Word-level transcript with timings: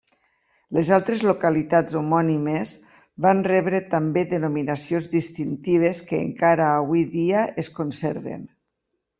Les 0.77 0.87
altres 0.95 1.19
localitats 1.31 1.97
homònimes 1.99 2.71
van 3.25 3.43
rebre 3.49 3.83
també 3.93 4.23
denominacions 4.33 5.11
distintives 5.15 6.03
que 6.09 6.23
encara 6.31 6.73
avui 6.83 7.07
dia 7.17 7.47
es 7.67 7.71
conserven. 7.81 8.51